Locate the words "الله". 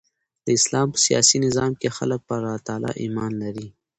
2.39-2.57